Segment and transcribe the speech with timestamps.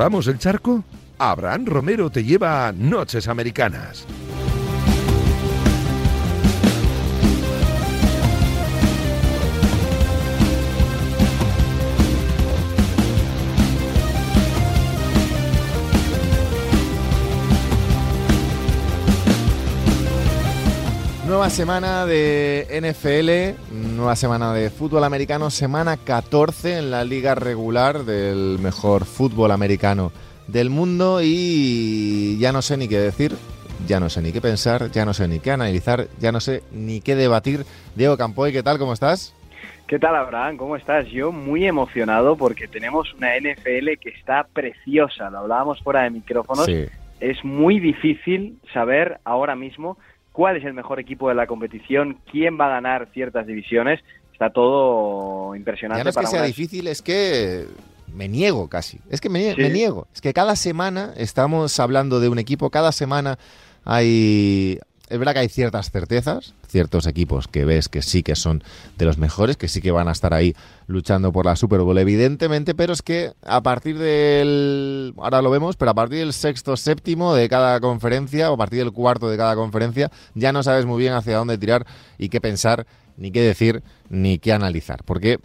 [0.00, 0.82] ¿Cruzamos el charco?
[1.18, 4.06] Abraham Romero te lleva a Noches Americanas.
[21.30, 28.00] Nueva semana de NFL, nueva semana de fútbol americano, semana 14 en la liga regular
[28.00, 30.10] del mejor fútbol americano
[30.48, 33.36] del mundo y ya no sé ni qué decir,
[33.86, 36.64] ya no sé ni qué pensar, ya no sé ni qué analizar, ya no sé
[36.72, 37.64] ni qué debatir.
[37.94, 38.78] Diego Campoy, ¿qué tal?
[38.80, 39.32] ¿Cómo estás?
[39.86, 40.56] ¿Qué tal, Abraham?
[40.56, 41.06] ¿Cómo estás?
[41.10, 45.30] Yo muy emocionado porque tenemos una NFL que está preciosa.
[45.30, 46.66] Lo hablábamos fuera de micrófonos.
[46.66, 46.86] Sí.
[47.20, 49.96] Es muy difícil saber ahora mismo
[50.40, 54.00] cuál es el mejor equipo de la competición, quién va a ganar ciertas divisiones.
[54.32, 56.00] Está todo impresionante.
[56.00, 57.66] Ya no es que sea difícil, es que
[58.10, 59.00] me niego casi.
[59.10, 59.60] Es que me, Sí.
[59.60, 60.08] me niego.
[60.14, 63.38] Es que cada semana estamos hablando de un equipo, cada semana
[63.84, 64.78] hay...
[65.10, 68.62] Es verdad que hay ciertas certezas, ciertos equipos que ves que sí que son
[68.96, 70.54] de los mejores, que sí que van a estar ahí
[70.86, 75.12] luchando por la Super Bowl, evidentemente, pero es que a partir del...
[75.18, 78.78] Ahora lo vemos, pero a partir del sexto, séptimo de cada conferencia, o a partir
[78.78, 81.84] del cuarto de cada conferencia, ya no sabes muy bien hacia dónde tirar
[82.16, 82.86] y qué pensar,
[83.16, 85.02] ni qué decir, ni qué analizar.
[85.04, 85.40] Porque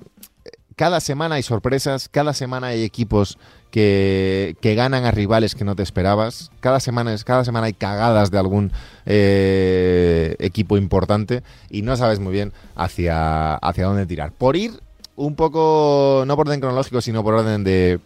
[0.75, 3.39] cada semana hay sorpresas, cada semana hay equipos
[3.75, 8.37] que, ganan a rivales que no te esperabas, cada semana, cada semana hay cagadas de
[8.37, 8.71] algún
[9.05, 14.31] eh, equipo importante y no sabes muy bien hacia, hacia dónde tirar.
[14.31, 14.71] Por ir
[15.17, 17.99] un poco, no por orden cronológico, sino por orden de,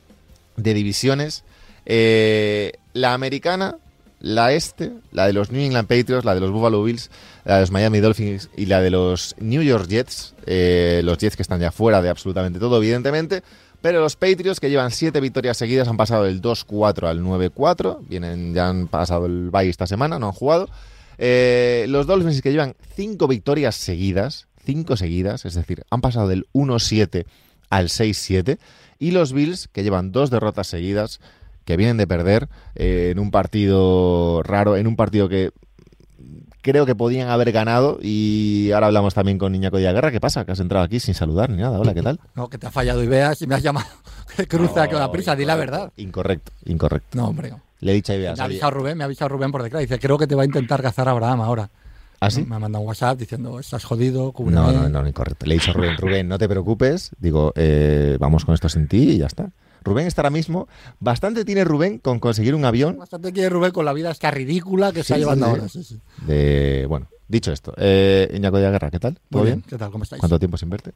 [0.58, 1.44] de divisiones,
[1.86, 3.76] eh, la americana,
[4.20, 7.12] la este, la de los New England Patriots, la de los Buffalo Bills,
[7.46, 11.36] la de los Miami Dolphins y la de los New York Jets, eh, los Jets
[11.36, 13.44] que están ya fuera de absolutamente todo, evidentemente,
[13.82, 18.54] pero los Patriots que llevan siete victorias seguidas han pasado del 2-4 al 9-4, vienen,
[18.54, 20.70] ya han pasado el bye esta semana, no han jugado.
[21.18, 26.48] Eh, los Dolphins que llevan cinco victorias seguidas, cinco seguidas, es decir, han pasado del
[26.54, 27.26] 1-7
[27.70, 28.58] al 6-7,
[29.00, 31.20] y los Bills que llevan dos derrotas seguidas,
[31.66, 35.52] que vienen de perder eh, en un partido raro, en un partido que
[36.62, 40.12] creo que podían haber ganado y ahora hablamos también con Iñaco Guerra.
[40.12, 40.46] ¿Qué pasa?
[40.46, 41.80] Que has entrado aquí sin saludar ni nada.
[41.80, 42.20] Hola, ¿qué tal?
[42.36, 43.88] No, que te ha fallado y veas y me has llamado.
[44.38, 45.92] que cruza con la prisa, di la verdad.
[45.98, 47.18] Incorrecto, incorrecto.
[47.18, 47.52] No, hombre.
[47.52, 47.62] no.
[47.82, 48.18] Le he dicho a.
[48.18, 49.82] Me ha avisado Rubén, me ha avisado Rubén por detrás.
[49.82, 51.70] Dice, creo que te va a intentar cazar Abraham ahora.
[52.22, 52.44] ¿Ah, sí?
[52.46, 54.62] Me ha mandado un WhatsApp diciendo, estás jodido, No, cúbreme.
[54.62, 55.46] no, no, incorrecto.
[55.46, 57.12] Le he dicho a Rubén, Rubén, no te preocupes.
[57.18, 59.50] Digo, eh, vamos con esto sin ti y ya está.
[59.90, 60.68] Rubén está ahora mismo,
[61.00, 64.92] bastante tiene Rubén con conseguir un avión Bastante quiere Rubén con la vida esta ridícula
[64.92, 65.68] que Sí, está llevando ahora.
[65.68, 66.00] sí.
[66.26, 66.86] De...
[66.88, 69.16] Bueno, dicho esto, eh, Iñaco Guerra, ¿qué tal?
[69.30, 69.60] ¿Todo Muy bien?
[69.60, 69.92] bien, ¿qué tal?
[69.92, 70.20] ¿Cómo estáis?
[70.20, 70.92] ¿Cuánto tiempo sin verte?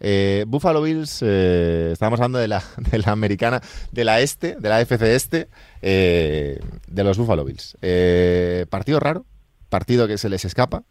[0.00, 3.60] Eh, Buffalo Bills, eh, estábamos hablando de la, de la americana,
[3.92, 5.48] de la este, de la FC este,
[5.82, 7.76] eh, de los Buffalo Bills.
[8.70, 9.24] Partido raro,
[9.68, 10.84] partido que se les escapa,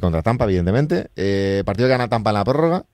[0.00, 1.10] contra Tampa, evidentemente.
[1.64, 2.84] Partido que gana Tampa en la prórroga.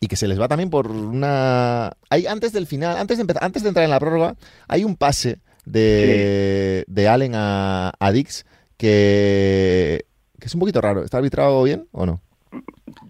[0.00, 1.92] Y que se les va también por una.
[2.08, 4.36] Hay, antes del final, antes de, empezar, antes de entrar en la prórroga,
[4.68, 10.06] hay un pase de, de Allen a, a Dix que,
[10.38, 11.04] que es un poquito raro.
[11.04, 12.20] ¿Está arbitrado bien o no?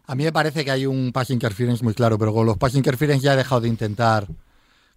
[0.06, 2.74] A mí me parece que hay un pass interference muy claro, pero con los pass
[2.74, 4.26] interference ya he dejado de intentar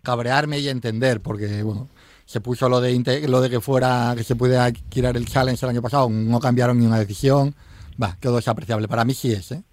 [0.01, 1.89] cabrearme y entender, porque bueno,
[2.25, 5.69] se puso lo de lo de que fuera que se pudiera tirar el challenge el
[5.69, 7.53] año pasado, no cambiaron ni una decisión,
[8.01, 8.87] va, quedó desapreciable.
[8.87, 9.63] Para mí sí es, ¿eh?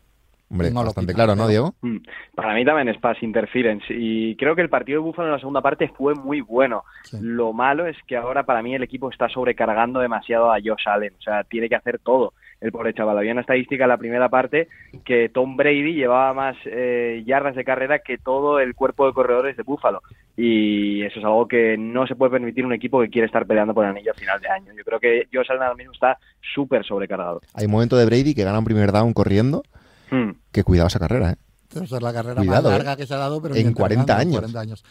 [0.50, 1.74] Hombre, No lo bastante claro, ¿no, Diego?
[1.82, 1.98] Mm,
[2.34, 5.38] Para mí también es pass interference y creo que el partido de Buffalo en la
[5.38, 6.84] segunda parte fue muy bueno.
[7.04, 7.18] Sí.
[7.20, 11.12] Lo malo es que ahora para mí el equipo está sobrecargando demasiado a Josh Allen,
[11.18, 12.32] o sea, tiene que hacer todo.
[12.60, 14.68] El pobre chaval, había una estadística en la primera parte
[15.04, 19.56] que Tom Brady llevaba más eh, yardas de carrera que todo el cuerpo de corredores
[19.56, 20.02] de Buffalo
[20.40, 23.74] y eso es algo que no se puede permitir un equipo que quiere estar peleando
[23.74, 24.72] por el anillo a final de año.
[24.76, 26.16] Yo creo que Josh Allen ahora mismo está
[26.54, 27.40] súper sobrecargado.
[27.54, 29.64] Hay un momento de Brady que gana un primer down corriendo.
[30.10, 30.30] Mm.
[30.52, 31.36] Que cuidado esa carrera, ¿eh?
[31.86, 32.78] Ser la carrera Cuidado, más ¿eh?
[32.78, 34.40] larga que se ha dado, pero En ni 40 entrenando, años.
[34.40, 34.84] 40 años.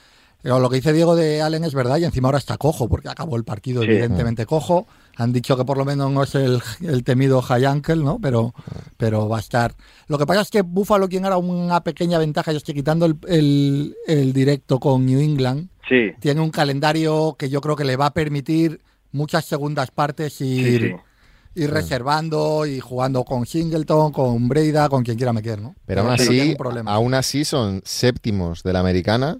[0.44, 3.10] Pero lo que dice Diego de Allen es verdad y encima ahora está cojo, porque
[3.10, 3.90] acabó el partido Sí.
[3.90, 4.86] evidentemente cojo.
[5.16, 8.20] Han dicho que por lo menos no es el, el temido high ankle, ¿no?
[8.22, 8.54] Pero,
[8.98, 9.74] pero va a estar.
[10.08, 13.08] Lo que pasa es que Buffalo tiene ahora una pequeña ventaja, y es que quitando
[13.08, 17.86] el, el- el directo con New England, Sí, tiene un calendario que yo creo que
[17.86, 18.82] le va a permitir
[19.14, 20.96] muchas segundas partes ir, sí, sí.
[21.58, 25.76] Ir reservando y jugando con Singleton, con Breida, con quien quiera meter, ¿no?
[25.86, 26.56] Pero aún así,
[26.86, 29.38] aún así son séptimos de la americana.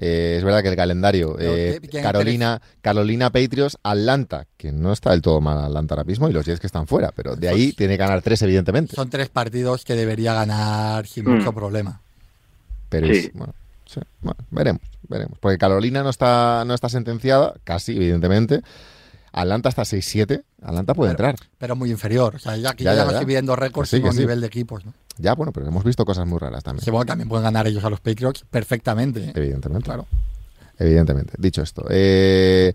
[0.00, 4.92] Eh, es verdad que el calendario, eh, ¿qué- quién Carolina, Carolina Patriots, Atlanta, que no
[4.92, 7.48] está del todo mal Atlanta ahora mismo, y los Jets que están fuera, pero de
[7.48, 8.94] ahí tiene que ganar tres, evidentemente.
[8.94, 11.30] Son tres partidos que debería ganar sin Mm.
[11.38, 12.00] mucho problema.
[12.88, 13.12] Pero Sí.
[13.12, 13.52] es- bueno,
[13.86, 15.38] Sí, bueno, veremos, veremos.
[15.40, 18.60] Porque Carolina no está, no está sentenciada, casi, evidentemente.
[19.40, 20.42] Atlanta está 6-7.
[20.62, 21.36] Atlanta puede entrar.
[21.58, 22.36] Pero muy inferior.
[22.36, 24.46] O sea, ya aquí Ya, ya, ya, no estoy viendo récords Que sí, nivel de
[24.46, 24.84] equipos.
[24.84, 24.92] ¿no?
[25.18, 26.84] Ya, bueno, pero hemos visto cosas muy raras también.
[26.84, 29.20] Sí, bueno, también pueden ganar ellos a los Patriots perfectamente.
[29.20, 29.32] ¿eh?
[29.34, 29.84] Evidentemente.
[29.84, 30.06] Claro.
[30.78, 31.34] Evidentemente.
[31.38, 31.84] Dicho esto.
[31.90, 32.72] eh,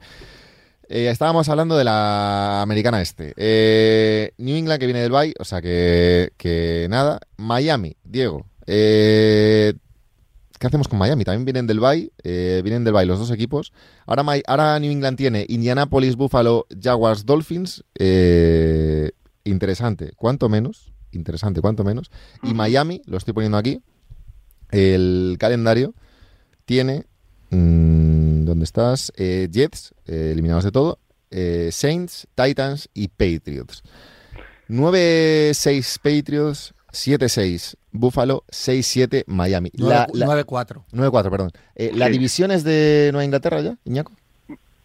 [0.89, 3.33] eh, estábamos hablando de la americana este.
[3.38, 7.19] Eh, New England que viene del Bay, o sea que, que nada.
[7.38, 8.45] Miami, Diego.
[8.68, 9.74] eh,
[10.63, 11.25] ¿Qué hacemos con Miami?
[11.25, 13.74] También vienen del Bay, eh, vienen del Bay los dos equipos.
[14.06, 17.83] Ahora, Mi- ahora New England tiene Indianapolis, Buffalo, Jaguars, Dolphins.
[18.00, 19.12] eh,
[19.44, 20.94] interesante, cuanto menos.
[21.12, 22.12] Interesante, cuanto menos.
[22.44, 23.81] Y Miami, lo estoy poniendo aquí.
[24.71, 25.94] El calendario
[26.63, 27.07] tiene.
[27.50, 29.12] mm, ¿Dónde estás?
[29.18, 30.98] Eh, Jets, eliminados de todo.
[31.71, 33.83] Saints, Titans y Patriots.
[34.69, 39.72] 9-6 Patriots, 7-6 Buffalo, 6-7 Miami.
[39.74, 40.84] La- la- 9-4.
[40.92, 41.51] 9-4, perdón.
[41.75, 42.12] Eh, ¿La Sí.
[42.13, 44.12] división es de Nueva Inglaterra ya, Iñaco?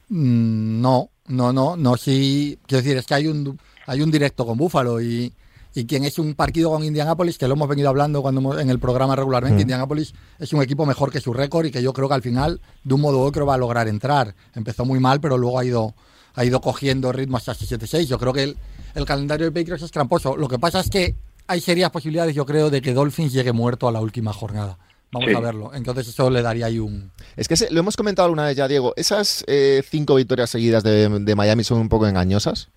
[0.08, 2.58] Mm, no, no, no, no, sí.
[2.66, 5.32] Quiero decir, es que hay un, hay un directo con Búfalo y,
[5.74, 8.70] y quien es un partido con Indianapolis, que lo hemos venido hablando cuando hemos- en
[8.70, 9.60] el programa regularmente, Mm.
[9.62, 12.60] Indianapolis es un equipo mejor que su récord y que yo creo que al final,
[12.84, 14.34] de un modo u otro, va a lograr entrar.
[14.54, 15.94] Empezó muy mal, pero luego ha ido,
[16.34, 18.08] ha ido cogiendo ritmo hasta 7-6.
[18.08, 18.56] Yo creo que el,
[18.94, 20.36] el calendario de Patriots es tramposo.
[20.36, 21.14] Lo que pasa es que
[21.48, 24.78] hay serias posibilidades, yo creo, de que Dolphins llegue muerto a la última jornada.
[25.10, 25.34] Vamos Sí.
[25.34, 25.70] a verlo.
[25.74, 27.10] Entonces eso le daría ahí un...
[27.36, 28.92] Es que se- lo hemos comentado alguna vez ya, Diego.
[28.96, 32.70] ¿Esas eh, cinco victorias seguidas de, de Miami son un poco engañosas?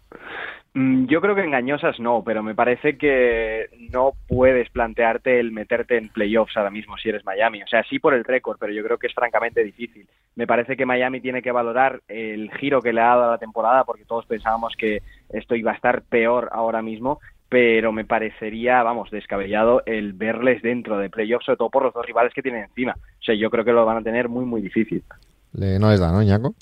[0.73, 5.97] Mm, Yo creo que engañosas no, pero me parece que no puedes plantearte el meterte
[5.97, 7.61] en playoffs ahora mismo si eres Miami.
[7.63, 10.07] O sea, sí por el récord, pero yo creo que es francamente difícil.
[10.35, 13.37] Me parece que Miami tiene que valorar el giro que le ha dado a la
[13.37, 15.01] temporada, porque todos pensábamos que
[15.33, 17.19] esto iba a estar peor ahora mismo,
[17.51, 22.05] pero me parecería, vamos, descabellado el verles dentro de playoffs, sobre todo por los dos
[22.05, 22.93] rivales que tienen encima.
[22.97, 25.03] O sea, yo creo que lo van a tener muy, muy difícil.
[25.51, 26.55] Le- no les da, ¿no, Iñaco?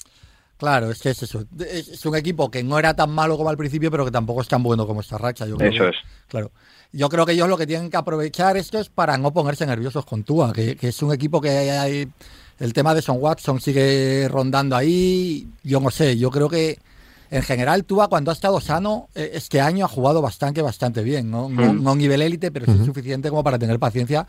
[0.57, 1.44] Claro, es que es eso.
[1.59, 4.47] Es un equipo que no era tan malo como al principio, pero que tampoco es
[4.47, 5.45] tan bueno como esta racha.
[5.45, 5.95] Yo creo Eso que- es.
[6.27, 6.50] Claro.
[6.91, 10.07] Yo creo que ellos lo que tienen que aprovechar esto es para no ponerse nerviosos
[10.07, 12.07] con Tua, que, que es un equipo que hay,
[12.59, 15.47] el tema de Son Watson sigue rondando ahí.
[15.63, 16.80] Yo no sé, yo creo que
[17.31, 21.30] en general Tua cuando ha estado sano eh, este año ha jugado bastante, bastante bien.
[21.30, 21.84] No, no, Mm.
[21.84, 24.26] no nivel élite, pero sí suficiente como para tener paciencia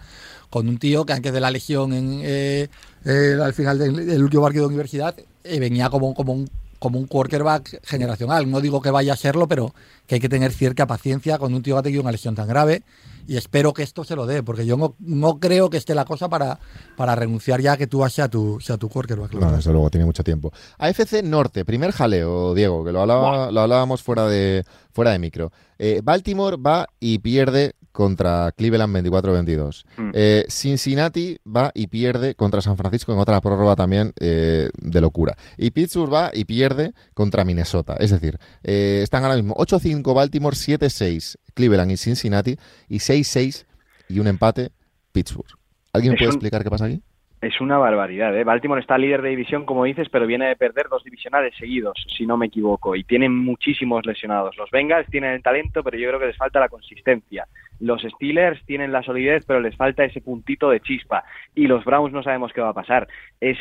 [0.50, 2.68] con un tío que antes de la lesión en, eh,
[3.04, 5.14] eh, al final del, del último partido de universidad
[5.44, 6.48] eh, venía como, como un
[6.80, 8.50] como un quarterback generacional.
[8.50, 9.72] No digo que vaya a serlo, pero
[10.08, 12.48] que hay que tener cierta paciencia con un tío que ha tenido una lesión tan
[12.48, 12.82] grave.
[13.28, 16.04] Y espero que esto se lo dé, porque yo no, no creo que esté la
[16.04, 16.58] cosa para,
[16.96, 19.34] para renunciar ya que tú sea tu, sea tu quarterback.
[19.34, 20.52] No, desde luego, tiene mucho tiempo.
[20.78, 25.52] AFC Norte, primer jaleo, Diego, que lo, hablaba- lo hablábamos fuera de, fuera de micro.
[25.78, 29.84] Eh, Baltimore va y pierde contra Cleveland 24-22.
[29.96, 30.10] Mm.
[30.14, 35.36] Eh, Cincinnati va y pierde contra San Francisco en otra prórroga también eh, de locura.
[35.56, 37.96] Y Pittsburgh va y pierde contra Minnesota.
[37.98, 42.56] Es decir, eh, están ahora mismo 8-5 Baltimore, 7-6 Cleveland y Cincinnati
[42.88, 43.64] y 6-6
[44.08, 44.70] y un empate
[45.12, 45.48] Pittsburgh.
[45.92, 47.02] ¿Alguien Es puede un- explicar qué pasa aquí?
[47.40, 48.44] Es una barbaridad, ¿eh?
[48.44, 52.26] Baltimore está líder de división, como dices, pero viene de perder dos divisionales seguidos, si
[52.26, 54.58] no me equivoco, y tienen muchísimos lesionados.
[54.58, 57.46] Los Bengals tienen el talento, pero yo creo que les falta la consistencia.
[57.78, 61.24] Los Steelers tienen la solidez, pero les falta ese puntito de chispa.
[61.54, 63.08] Y los Browns no sabemos qué va a pasar.
[63.40, 63.56] Es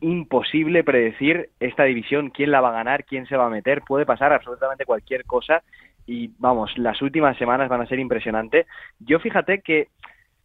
[0.00, 3.82] imposible predecir esta división, quién la va a ganar, quién se va a meter.
[3.82, 5.64] Puede pasar absolutamente cualquier cosa.
[6.06, 8.66] Y vamos, las últimas semanas van a ser impresionantes.
[9.00, 9.88] Yo fíjate que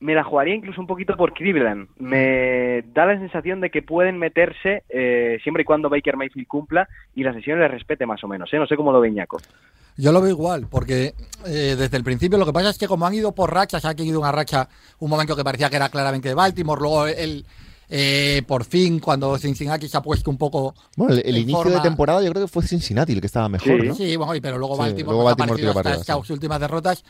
[0.01, 1.89] me la jugaría incluso un poquito por Cleveland.
[1.97, 6.87] Me da la sensación de que pueden meterse eh, siempre y cuando Baker Mayfield cumpla
[7.15, 8.49] y la sesión les respete más o menos.
[8.53, 8.57] ¿eh?
[8.57, 9.37] No sé cómo lo ve Iñaco.
[9.97, 11.13] Yo lo veo igual, porque
[11.45, 13.93] eh, desde el principio lo que pasa es que como han ido por rachas, ha
[13.93, 17.45] tenido una racha, un momento que parecía que era claramente de Baltimore, luego el,
[17.89, 20.73] eh, por fin, cuando Cincinnati se ha puesto un poco...
[20.95, 23.49] Bueno, el, el inicio de forma- temporada yo creo que fue Cincinnati el que estaba
[23.49, 23.87] mejor, Sí.
[23.89, 23.95] ¿no?
[23.95, 27.03] Sí, bueno, pero luego Sí, Baltimore, luego pues, Baltimore ha aparecido hasta estas últimas derrotas.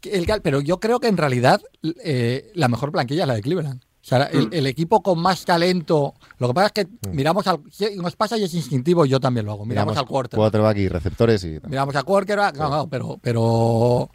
[0.00, 1.60] Que el pero yo creo que en realidad
[2.04, 3.82] eh, la mejor planquilla es la de Cleveland.
[3.82, 4.54] O sea, el, Mm.
[4.54, 6.14] el equipo con más talento.
[6.38, 7.60] Lo que pasa es que miramos al.
[7.96, 9.66] Nos pasa y es instintivo, yo también lo hago.
[9.66, 10.38] Miramos, al quarterback.
[10.40, 12.56] quarterback y receptores y Miramos a quarterback.
[12.56, 14.10] No, no, pero, pero,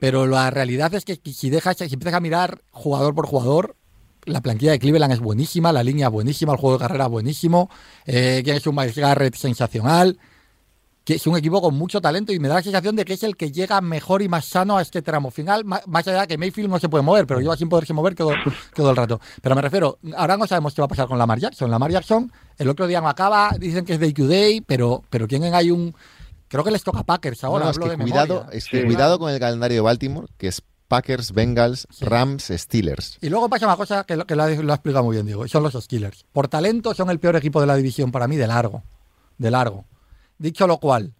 [0.00, 3.76] pero la realidad es que si dejas, si empiezas a mirar jugador por jugador,
[4.24, 7.10] la plantilla de Cleveland es buenísima, la línea es buenísima, el juego de carrera es
[7.10, 7.70] buenísimo.
[8.06, 10.18] Eh, tienes un Miles Garrett sensacional.
[11.08, 13.22] Que es un equipo con mucho talento y me da la sensación de que es
[13.22, 15.64] el que llega mejor y más sano a este tramo final.
[15.64, 18.32] Más allá de que Mayfield no se puede mover, pero lleva sin poderse mover todo,
[18.74, 19.18] todo el rato.
[19.40, 21.70] Pero me refiero, ahora no sabemos qué va a pasar con Lamar Jackson.
[21.70, 25.26] Lamar Jackson, el otro día no acaba, dicen que es day to day, pero, pero
[25.26, 25.94] tienen hay un.
[26.46, 27.64] Creo que les toca a Packers ahora.
[27.64, 28.86] No, es hablo que de cuidado, es que Sí.
[28.86, 33.16] cuidado con el calendario de Baltimore, que es Packers, Bengals, Rams, Steelers.
[33.22, 35.24] Y luego pasa una cosa que, lo, que lo, ha, lo ha explicado muy bien,
[35.24, 36.26] Diego, y son los Steelers.
[36.34, 38.82] Por talento son el peor equipo de la división para mí de largo,
[39.38, 39.86] de largo.
[40.38, 41.12] Dicho lo cual,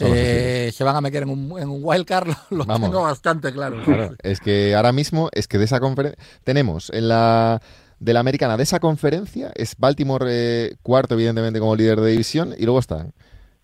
[0.00, 2.90] eh, se van a meter en un, en un wildcard, lo, lo Vamos.
[2.90, 3.82] tengo bastante claro.
[3.84, 7.60] Claro, es que ahora mismo es que de esa conferencia tenemos en la
[8.00, 12.54] de la americana de esa conferencia es Baltimore eh, cuarto evidentemente como líder de división
[12.58, 13.14] y luego están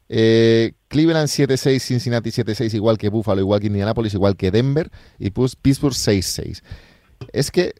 [0.08, 4.90] eh, Cleveland 7-6, Cincinnati 7-6 igual que Buffalo, igual que Indianapolis, igual que Denver
[5.20, 6.62] y Pittsburgh 6-6.
[7.32, 7.74] Es que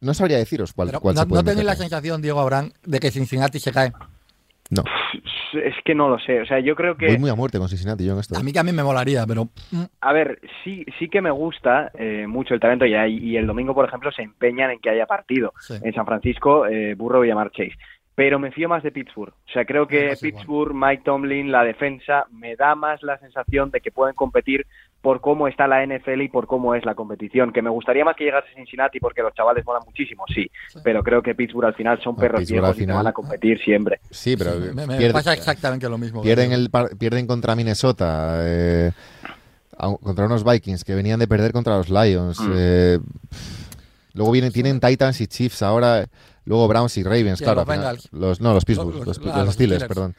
[0.00, 2.72] no sabría deciros cuál, Pero cuál no, se puede no tenéis la sensación, Diego Abraham,
[2.84, 3.92] de que Cincinnati se cae.
[4.70, 4.82] No,
[5.52, 6.40] Es que no lo sé.
[6.40, 8.38] O sea, yo creo que voy muy a muerte con Cincinnati yo en esto.
[8.38, 11.30] A mí que a mí me molaría, pero mm, A ver, sí, sí que me
[11.30, 14.78] gusta eh, mucho el talento y, hay- y el domingo, por ejemplo, se empeñan en
[14.78, 15.52] que haya partido.
[15.60, 15.74] sí.
[15.82, 17.76] En San Francisco, eh, Burrow y llamar Chase.
[18.14, 19.32] Pero me fío más de Pittsburgh.
[19.32, 20.18] O sea, creo que igual.
[20.20, 24.66] Pittsburgh, Mike Tomlin, la defensa, me da más la sensación de que pueden competir
[25.02, 27.52] por cómo está la NFL y por cómo es la competición.
[27.52, 30.48] Que me gustaría más que llegase Cincinnati porque los chavales molan muchísimo, sí.
[30.68, 30.78] Sí.
[30.84, 33.60] Pero creo que Pittsburgh al final son perros viejos al y final- van a competir
[33.62, 33.98] siempre.
[34.10, 36.22] Sí, pero Sí, me, me pierde- pasa exactamente lo mismo.
[36.22, 38.92] Pierden, el pierden contra Minnesota, eh,
[40.02, 42.38] contra unos Vikings que venían de perder contra los Lions.
[42.40, 42.52] Mm.
[42.54, 42.98] eh,
[44.14, 46.06] luego vienen, tienen Titans y Chiefs ahora,
[46.44, 47.64] luego Browns y Ravens, Sí, claro.
[47.66, 47.98] los final.
[48.12, 49.84] Los, no, los Pittsburgh, Los- los, los- los los Steelers, Steelers.
[49.88, 50.14] perdón.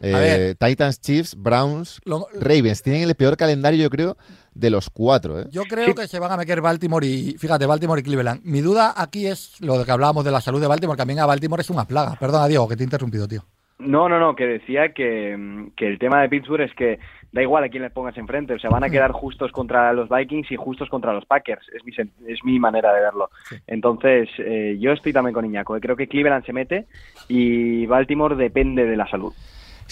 [0.00, 0.54] Eh.
[0.58, 2.82] Titans, Chiefs, Browns, Lo- Ravens.
[2.82, 4.16] Tienen el peor calendario, yo creo,
[4.54, 5.40] de los cuatro.
[5.40, 5.46] ¿eh?
[5.50, 8.42] Yo creo que se van a meter Baltimore y, fíjate, Baltimore y Cleveland.
[8.44, 11.20] Mi duda aquí es lo de que hablábamos de la salud de Baltimore, que también
[11.20, 12.16] a Baltimore es una plaga.
[12.18, 13.42] Perdona, Diego, que te he interrumpido, tío.
[13.78, 16.98] No, no, no, que decía que, mm, que el tema de Pittsburgh es que
[17.32, 20.08] da igual a quién les pongas enfrente, o sea, van a quedar justos contra los
[20.08, 21.92] Vikings y justos contra los Packers, es mi,
[22.26, 23.28] es mi manera de verlo.
[23.50, 23.56] Sí.
[23.66, 26.86] Entonces, eh, yo estoy también con Iñaco, eh, creo que Cleveland se mete
[27.28, 29.34] y Baltimore depende de la salud.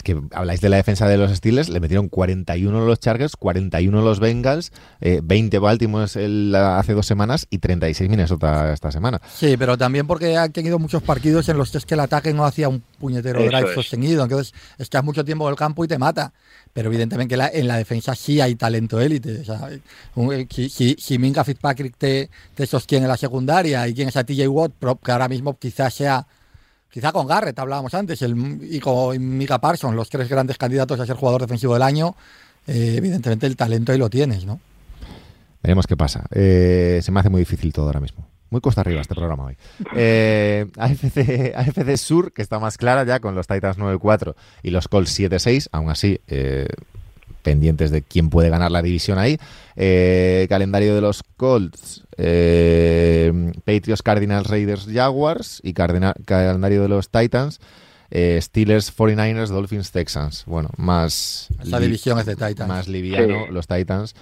[0.04, 4.02] Es que habláis de la defensa de los Steelers, le metieron 41 los Chargers, 41
[4.02, 4.70] los Bengals,
[5.00, 9.18] eh, 20 Baltimore el- hace dos semanas y 36 Minnesota esta semana.
[9.34, 12.34] Sí, pero también porque han tenido muchos partidos en los que es que el ataque
[12.34, 13.74] no hacía un puñetero Eso drive es.
[13.74, 14.22] sostenido.
[14.24, 16.34] Entonces, estás mucho tiempo en el campo y te mata.
[16.74, 19.40] Pero evidentemente la- en la defensa sí hay talento élite.
[19.40, 19.70] O sea,
[20.16, 24.48] un- si, si, si Minka Fitzpatrick te, te sostiene la secundaria y tienes a TJ
[24.48, 26.26] Watt, que ahora mismo quizás sea,
[26.94, 31.04] quizá con Garrett hablábamos antes, el, y con Mika Parsons, los tres grandes candidatos a
[31.04, 32.14] ser jugador defensivo del año,
[32.68, 34.60] eh, evidentemente el talento ahí lo tienes, ¿no?
[35.60, 36.24] Veremos qué pasa.
[36.30, 38.28] Eh, se me hace muy difícil todo ahora mismo.
[38.50, 39.56] Muy costa arriba este programa hoy.
[39.96, 44.86] Eh, AFC, AFC Sur, que está más clara ya con los Titans 9-4 y los
[44.86, 46.20] Colts 7-6, aún así
[47.44, 49.38] pendientes de quién puede ganar la división ahí.
[49.76, 57.60] Eh, calendario de los Colts, eh, Patriots, Cardinals, Raiders, Jaguars y calendario de los Titans,
[58.10, 60.44] eh, Steelers, 49ers, Dolphins, Texans.
[60.46, 62.68] Bueno, más, li- división es de Titans.
[62.68, 63.52] más liviano Sí.
[63.52, 64.14] los Titans.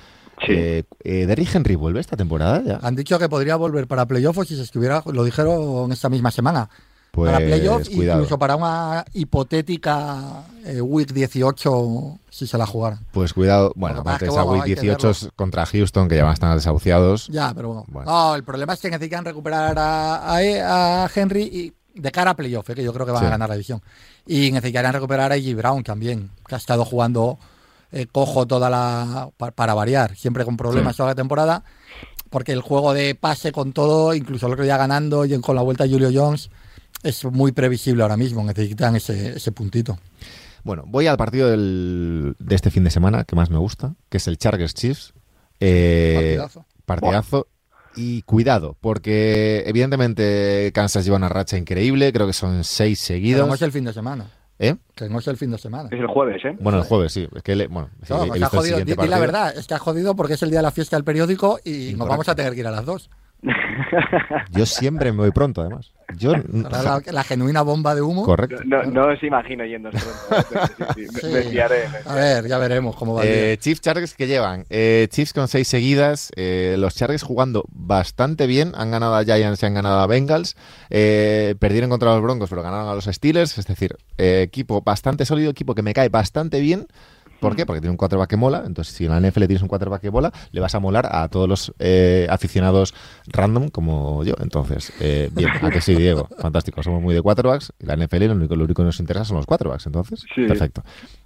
[0.47, 0.53] Sí.
[0.55, 2.81] Eh, eh, Derrick Henry vuelve esta temporada ya.
[2.83, 6.69] Han dicho que podría volver para playoffs si se estuviera, lo dijeron esta misma semana.
[7.13, 8.21] Pues para playoffs, cuidado.
[8.21, 13.01] incluso para una hipotética eh, Week 18 si se la jugaran.
[13.13, 13.73] Pues cuidado.
[13.77, 16.35] Bueno, aparte que esa Week hay que 18 es contra Houston, que ya van a
[16.35, 17.29] estar desahuciados.
[17.29, 17.85] Ya, pero bueno.
[17.89, 18.11] Bueno.
[18.11, 22.35] No, el problema es que necesitan recuperar a, a- a Henry y de cara a
[22.37, 23.27] playoff, eh, que yo creo que van Sí.
[23.27, 23.83] a ganar la división.
[24.27, 25.55] Y necesitarían recuperar a A.J.
[25.55, 27.39] Brown también, que ha estado jugando
[27.93, 29.29] eh, cojo toda la.
[29.37, 30.99] pa- para variar, siempre con problemas Sí.
[30.99, 31.63] toda la temporada.
[32.31, 35.61] Porque el juego de pase con todo, incluso el otro día ganando y con la
[35.61, 36.49] vuelta de Julio Jones,
[37.03, 38.43] es muy previsible ahora mismo.
[38.45, 39.99] Necesitan ese, ese puntito.
[40.65, 44.19] Bueno, voy al partido del- de este fin de semana que más me gusta, que
[44.19, 45.13] es el Chargers Chiefs.
[45.61, 46.67] Eh, Partidazo.
[46.87, 47.47] partidazo.
[47.95, 53.49] Y cuidado, porque evidentemente Kansas lleva una racha increíble, creo que son seis Pero seguidos.
[53.49, 54.27] no es el fin de semana.
[54.59, 54.77] ¿Eh?
[54.95, 55.89] Que no es el fin de semana.
[55.91, 56.57] Es el jueves, ¿eh?
[56.61, 57.29] Bueno, el jueves, sí.
[57.35, 59.67] Es que le- bueno, sí, No, he pues visto ha jodido, di la verdad, es
[59.67, 62.29] que ha jodido porque es el día de la fiesta del periódico y nos vamos
[62.29, 63.11] a tener que ir a las dos.
[64.53, 65.93] Yo siempre me voy pronto, además.
[66.17, 68.25] Yo, la, la genuina bomba de humo.
[68.25, 68.63] correcto.
[68.65, 70.73] No, no os imagino yendo pronto.
[70.95, 71.27] Sí, sí.
[71.27, 73.23] Me, me fiaré, me A ver, ya veremos cómo va.
[73.25, 78.47] Eh, Chiefs Chargers que llevan eh, Chiefs con seis seguidas, eh, los Chargers jugando bastante
[78.47, 80.57] bien, han ganado a Giants y han ganado a Bengals,
[80.91, 85.25] eh, perdieron contra los Broncos pero ganaron a los Steelers, es decir, eh, equipo bastante
[85.25, 86.87] sólido, equipo que me cae bastante bien.
[87.43, 87.67] ¿Por qué?
[87.67, 88.63] Porque tiene un quarterback que mola.
[88.65, 91.29] Entonces, si en la NFL tienes un quarterback que mola, le vas a molar a
[91.29, 92.95] todos los eh, aficionados
[93.27, 94.35] random como yo.
[94.41, 96.29] Entonces, eh, bien, ¿a que sí, Diego?
[96.39, 96.83] Fantástico.
[96.83, 97.73] Somos muy de quarterbacks.
[97.79, 99.87] Y la NFL lo único, lo único que nos interesa son los quarterbacks.
[99.87, 100.47] Entonces, Sí.
[100.47, 100.83] perfecto.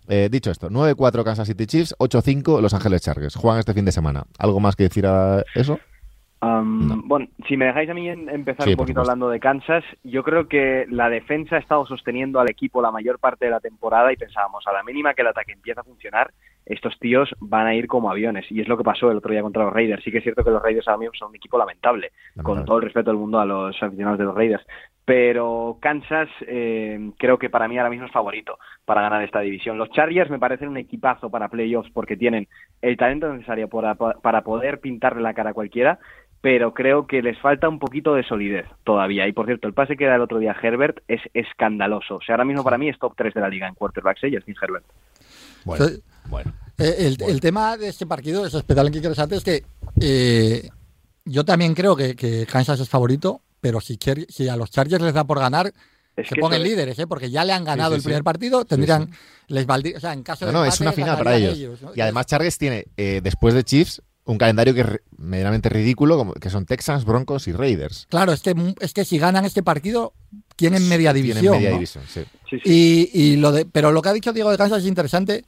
[0.09, 3.35] Eh, dicho esto, 9-4 Kansas City Chiefs, 8-5 Los Ángeles Chargers.
[3.37, 4.25] Juegan este fin de semana.
[4.39, 5.79] ¿Algo más que decir a eso?
[6.47, 7.03] No.
[7.05, 10.49] Bueno, si me dejáis a mí empezar Sí, un poquito hablando de Kansas, yo creo
[10.49, 14.17] que la defensa ha estado sosteniendo al equipo la mayor parte de la temporada y
[14.17, 16.31] pensábamos, a la mínima que el ataque empieza a funcionar,
[16.65, 18.45] estos tíos van a ir como aviones.
[18.51, 20.03] Y es lo que pasó el otro día contra los Raiders.
[20.03, 22.43] Sí que es cierto que los Raiders ahora mismo son un equipo lamentable, Lamentable.
[22.43, 24.67] con todo el respeto del mundo a los aficionados de los Raiders.
[25.05, 29.79] Pero Kansas eh, creo que para mí ahora mismo es favorito para ganar esta división.
[29.79, 32.49] Los Chargers me parecen un equipazo para playoffs porque tienen
[32.83, 36.01] el talento necesario para, para poder pintarle la cara a cualquiera,
[36.41, 39.27] pero creo que les falta un poquito de solidez todavía.
[39.27, 42.17] Y por cierto, el pase que da el otro día Herbert es escandaloso.
[42.17, 44.31] O sea, ahora mismo para mí es top 3 de la liga en quarterbacks, ¿eh?
[44.35, 44.85] Justin Herbert.
[45.65, 46.03] Bueno, Sí.
[46.29, 46.53] bueno.
[46.79, 49.65] Eh, el, el tema de este partido es especialmente interesante es que
[50.01, 50.69] eh,
[51.25, 55.15] yo también creo que, que Kansas es favorito, pero si, si a los Chargers les
[55.15, 55.73] da por ganar,
[56.15, 57.07] Es se que pongan líderes, ¿eh?
[57.07, 58.07] porque ya le han ganado sí, el sí.
[58.09, 59.11] primer partido, tendrían,
[59.49, 61.83] les valdría, o sea, en caso No, de no, es empate, una final para ellos.
[61.83, 61.93] ¿no?
[61.97, 66.33] Y además Chargers tiene, eh, después de Chiefs, un calendario que es medianamente ridículo, como-
[66.35, 68.07] que son Texans, Broncos y Raiders.
[68.11, 70.13] Claro, es que, es que si ganan este partido,
[70.57, 71.41] tienen media división.
[71.41, 71.77] Tienen media ¿no?
[71.77, 72.21] división, sí.
[72.51, 73.11] Sí, sí.
[73.15, 75.45] Y, y lo de, pero lo que ha dicho Diego de Kansas es interesante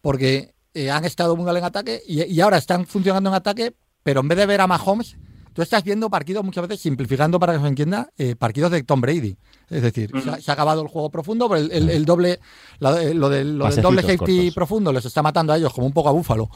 [0.00, 3.74] porque eh, han estado muy mal en ataque y, y ahora están funcionando en ataque,
[4.02, 5.16] pero en vez de ver a Mahomes,
[5.52, 9.00] tú estás viendo partidos muchas veces, simplificando para que se entienda, eh, partidos de Tom
[9.00, 9.36] Brady.
[9.70, 12.40] Es decir, se, ha, se ha acabado el juego profundo, pero el, el- el doble,
[12.78, 14.54] la- eh, lo, del, lo del doble safety cortos.
[14.54, 16.48] profundo les está matando a ellos como un poco a búfalo.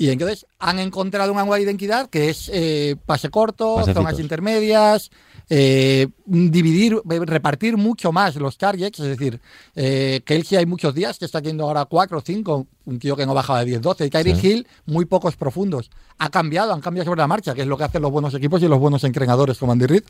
[0.00, 4.04] Y entonces han encontrado una nueva identidad que es eh, pase corto, Pasecitos.
[4.04, 5.10] zonas intermedias,
[5.50, 9.40] eh, dividir, repartir mucho más los targets, es decir,
[9.74, 13.26] eh, Kelsey hay muchos días que está yendo ahora 4 o 5, un tío que
[13.26, 14.46] no bajaba de 10, 12, y Tyreek Sí.
[14.48, 15.90] Hill muy pocos profundos.
[16.18, 18.62] Ha cambiado, han cambiado sobre la marcha, que es lo que hacen los buenos equipos
[18.62, 20.04] y los buenos entrenadores como Andy Reid,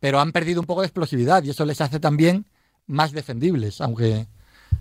[0.00, 2.46] pero han perdido un poco de explosividad y eso les hace también
[2.86, 4.26] más defendibles, aunque,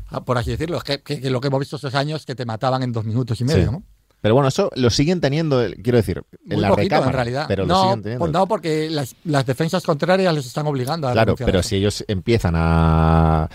[0.07, 2.33] ah, por así decirlo, es que, que- que lo que hemos visto estos años que
[2.35, 3.71] te mataban en dos minutos y medio, Sí.
[3.71, 3.83] ¿no?
[4.21, 7.09] Pero bueno, eso lo siguen teniendo, quiero decir, en la poquito, recámara.
[7.09, 7.45] en realidad.
[7.47, 8.19] Pero lo no, siguen teniendo.
[8.19, 11.77] pues no, porque las, las defensas contrarias les están obligando a Claro, a pero si
[11.77, 13.49] ellos empiezan a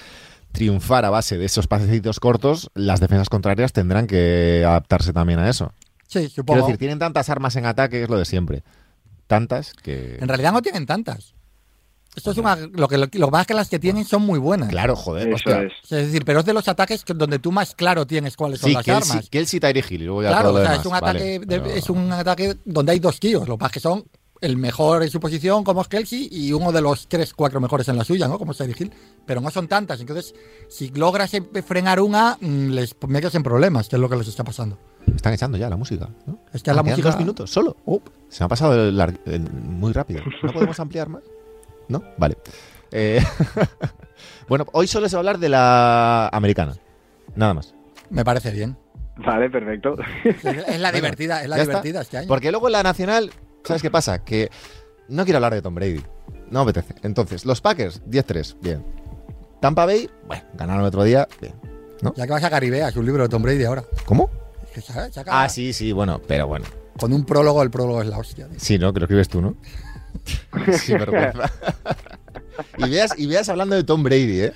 [0.50, 5.49] triunfar a base de esos pasecitos cortos, las defensas contrarias tendrán que adaptarse también a
[5.49, 5.73] eso.
[6.08, 6.60] Sí, Quiero supongo.
[6.62, 8.64] decir, tienen tantas armas en ataque, es lo de siempre.
[9.28, 10.17] Tantas que...
[10.21, 11.34] En realidad no tienen tantas.
[12.16, 14.68] Esto es una, lo que lo, que es que las que tienen son muy buenas.
[14.70, 15.28] Claro, joder.
[15.28, 15.62] Eso hostia.
[15.62, 15.72] es.
[15.84, 18.70] Es decir, pero es de los ataques que- donde tú más claro tienes cuáles son
[18.70, 19.28] Sí, las armas.
[19.30, 21.66] Kelsey Tyreek Hill y luego ya Claro, o sea, es un Vale, ataque de- pero-
[21.66, 24.04] es un ataque donde hay dos tíos, lo que pasa es que son
[24.42, 27.88] el mejor en su posición como es Kelsey y uno de los tres, cuatro mejores
[27.88, 28.38] en la suya, ¿no?
[28.38, 28.92] Como es Hill,
[29.26, 29.98] pero no son tantas.
[30.00, 30.34] Entonces,
[30.68, 34.28] si logras em- frenar una, mm, les metes en problemas, que es lo que les
[34.28, 34.78] está pasando.
[35.14, 36.38] Están echando ya la música, ¿no?
[36.52, 37.76] Es que la Ah, música- dos minutos, solo.
[37.86, 37.98] Uh,
[38.28, 40.20] Se me ha pasado el lar- el- muy rápido.
[40.42, 41.22] ¿No podemos ampliar más?
[41.88, 42.02] ¿No?
[42.18, 42.36] Vale.
[42.92, 43.22] Eh,
[44.49, 46.76] bueno, hoy solo se va a hablar de la americana.
[47.34, 47.75] Nada más.
[48.10, 48.76] me parece bien.
[49.18, 49.96] Vale, perfecto.
[50.25, 51.72] Es es la divertida, es la ya está.
[51.75, 52.28] divertida este año.
[52.28, 53.30] Porque luego en la nacional,
[53.64, 54.25] ¿sabes qué pasa?
[54.25, 54.50] Que
[55.08, 56.02] no quiero hablar de Tom Brady.
[56.50, 56.94] No me apetece.
[57.02, 58.84] Entonces, los Packers, 10-3, bien.
[59.60, 61.54] Tampa Bay, bueno, ganaron el otro día, bien.
[62.14, 63.84] Ya que vas a Caribea, es un libro de Tom Brady ahora.
[64.04, 64.28] ¿Cómo?
[64.75, 64.82] Que
[65.26, 66.66] Ah, sí, sí, bueno, pero bueno.
[67.00, 68.46] Con un prólogo, el prólogo es la hostia.
[68.49, 68.58] tío.
[68.60, 68.92] Sí, ¿no?
[68.92, 69.56] Que lo escribes tú, ¿no?
[70.78, 71.50] sí, vergüenza.
[72.78, 74.52] y, veas, y veas hablando de Tom Brady, ¿eh?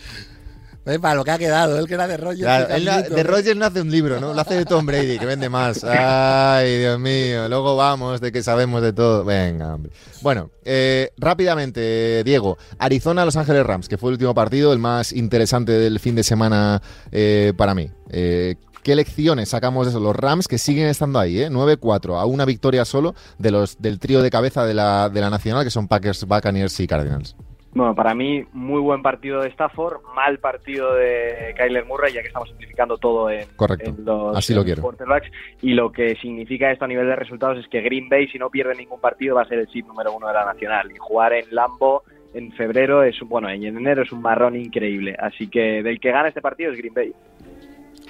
[1.00, 2.40] Para lo que ha quedado, él que era de Rogers.
[2.40, 3.22] Claro, que él no- Carlito, de.
[3.22, 4.32] Rogers no hace un libro, ¿no?
[4.32, 5.84] Lo hace de Tom Brady, que vende más.
[5.84, 7.48] Ay, Dios mío.
[7.48, 9.24] Luego vamos de que sabemos de todo.
[9.24, 9.92] Venga, hombre.
[10.22, 12.56] Bueno, eh, rápidamente, Diego.
[12.78, 16.24] Arizona, Los Ángeles Rams, que fue el último partido, el más interesante del fin de
[16.24, 17.90] semana eh, para mí.
[18.10, 20.00] Eh, ¿Qué lecciones sacamos de eso?
[20.00, 21.50] Los Rams que siguen estando ahí, ¿eh?
[21.50, 25.30] 9-4, a una victoria solo de los, del trío de cabeza de la, de la
[25.30, 27.36] Nacional, que son Packers, Buccaneers y Cardinals.
[27.72, 32.26] Bueno, para mí, muy buen partido de Stafford, mal partido de Kyler Murray, ya que
[32.26, 33.90] estamos simplificando todo en, Correcto.
[33.90, 34.82] en los, Así lo en quiero.
[34.82, 35.30] quarterbacks.
[35.62, 38.50] Y lo que significa esto a nivel de resultados es que Green Bay, si no
[38.50, 40.90] pierde ningún partido, va a ser el seed número uno de la Nacional.
[40.90, 42.02] Y jugar en Lambo
[42.34, 45.14] en febrero es un, bueno, en enero es un marrón increíble.
[45.16, 47.12] Así que del que gana este partido es Green Bay.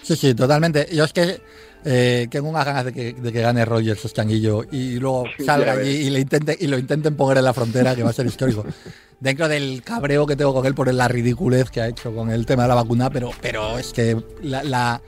[0.03, 0.89] Sí, sí, totalmente.
[0.93, 1.41] Yo es que
[1.85, 5.73] eh, tengo unas ganas de que, de que gane Rogers este anillo y luego salga
[5.73, 8.27] allí y, le intente, y lo intenten poner en la frontera, que va a ser
[8.27, 8.65] histórico.
[9.19, 12.47] Dentro del cabreo que tengo con él por la ridiculez que ha hecho con el
[12.47, 15.03] tema de la vacuna, pero, pero es que la, la,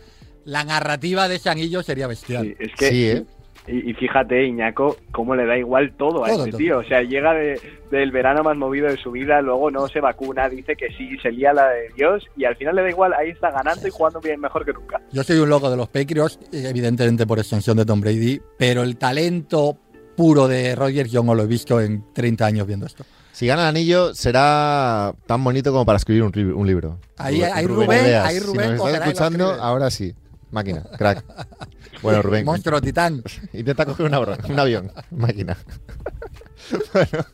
[0.44, 2.44] la narrativa de ese anillo sería bestial.
[2.44, 3.24] Sí, es que, Sí, ¿eh?
[3.66, 6.58] Y, y fíjate, Iñaco, cómo le da igual todo a Todo, este todo.
[6.58, 6.78] tío.
[6.78, 10.48] O sea, llega de- del verano más movido de su vida, luego no se vacuna,
[10.48, 13.30] dice que sí, se lía la de Dios, y al final le da igual, ahí
[13.30, 15.00] está ganando y jugando bien mejor que nunca.
[15.12, 18.96] Yo soy un loco de los Patriots, evidentemente por extensión de Tom Brady, pero el
[18.96, 19.76] talento
[20.16, 23.04] puro de Rogers yo no lo he visto en 30 años viendo esto.
[23.32, 26.98] Si gana el anillo, será tan bonito como para escribir un, libro.
[27.16, 27.90] Ahí- Ru- ahí Rubén,
[28.22, 30.14] ahí si Rubén nos estás escuchando, ahora sí.
[30.50, 31.24] Máquina, crack.
[32.02, 33.22] Bueno, Rubén, Monstruo titán.
[33.52, 34.90] intenta coger un, abro- un avión.
[35.10, 35.56] Máquina.
[36.92, 37.24] bueno,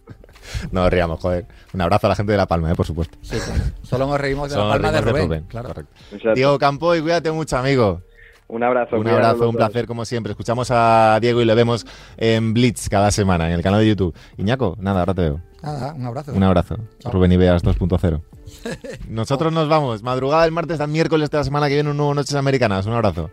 [0.72, 1.46] no nos riamos, joder.
[1.72, 3.18] Un abrazo a la gente de La Palma, eh, por supuesto.
[3.22, 3.60] Sí, claro.
[3.82, 5.42] Solo nos reímos de Solo la palma de Rubén.
[5.44, 5.68] claro.
[5.68, 5.92] correcto.
[6.16, 8.02] O sea, Diego Campo y cuídate mucho, amigo.
[8.48, 8.96] Un abrazo.
[8.98, 10.32] Un abrazo, un placer como siempre.
[10.32, 11.84] Escuchamos a Diego y le vemos
[12.16, 14.14] en Blitz cada semana en el canal de YouTube.
[14.38, 15.42] Iñaco, nada, ahora te veo.
[15.62, 16.32] Nada, un abrazo.
[16.32, 16.78] Un abrazo.
[16.98, 17.12] Chao.
[17.12, 18.22] Rubén Ibeas 2.0.
[19.08, 20.02] Nosotros nos vamos.
[20.02, 22.86] Madrugada del martes al miércoles de la semana que viene un nuevo Noches Americanas.
[22.86, 23.30] Un abrazo.